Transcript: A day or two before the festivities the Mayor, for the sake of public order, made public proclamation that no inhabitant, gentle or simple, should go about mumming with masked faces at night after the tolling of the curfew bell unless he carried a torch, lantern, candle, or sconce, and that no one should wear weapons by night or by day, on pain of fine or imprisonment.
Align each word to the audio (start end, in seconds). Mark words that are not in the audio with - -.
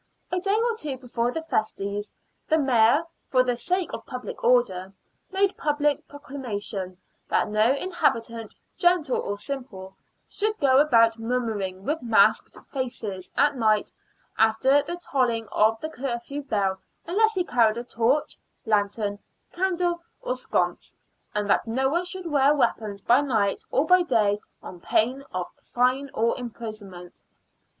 A 0.31 0.39
day 0.39 0.55
or 0.55 0.75
two 0.77 0.97
before 0.97 1.31
the 1.31 1.43
festivities 1.43 2.11
the 2.49 2.57
Mayor, 2.57 3.05
for 3.27 3.43
the 3.43 3.55
sake 3.55 3.93
of 3.93 4.03
public 4.07 4.43
order, 4.43 4.93
made 5.29 5.55
public 5.55 6.07
proclamation 6.07 6.97
that 7.29 7.49
no 7.49 7.71
inhabitant, 7.71 8.55
gentle 8.77 9.19
or 9.19 9.37
simple, 9.37 9.95
should 10.27 10.57
go 10.57 10.79
about 10.79 11.19
mumming 11.19 11.83
with 11.83 12.01
masked 12.01 12.57
faces 12.73 13.31
at 13.37 13.55
night 13.55 13.91
after 14.39 14.81
the 14.81 14.95
tolling 15.11 15.47
of 15.51 15.79
the 15.81 15.89
curfew 15.91 16.41
bell 16.41 16.79
unless 17.05 17.35
he 17.35 17.43
carried 17.43 17.77
a 17.77 17.83
torch, 17.83 18.39
lantern, 18.65 19.19
candle, 19.53 20.01
or 20.19 20.35
sconce, 20.35 20.95
and 21.35 21.47
that 21.47 21.67
no 21.67 21.89
one 21.89 22.05
should 22.05 22.25
wear 22.25 22.55
weapons 22.55 23.03
by 23.03 23.21
night 23.21 23.63
or 23.69 23.85
by 23.85 24.01
day, 24.01 24.39
on 24.63 24.81
pain 24.81 25.21
of 25.31 25.45
fine 25.71 26.09
or 26.15 26.35
imprisonment. 26.39 27.21